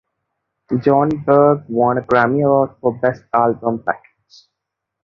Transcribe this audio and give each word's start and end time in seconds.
John 0.81 1.09
Berg 1.27 1.65
won 1.69 1.99
a 1.99 2.01
Grammy 2.01 2.43
Award 2.43 2.71
for 2.81 2.97
Best 2.97 3.23
Album 3.35 3.83
Package. 3.83 4.47